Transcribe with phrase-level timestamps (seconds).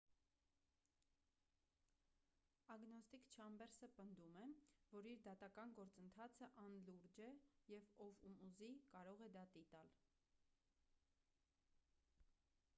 [2.75, 4.45] ագնոստիկ չամբերսը պնդում է
[4.93, 7.29] որ իր դատական գործընթացը անլուրջ է
[7.75, 9.93] և ով ում ուզի կարող է դատի տալ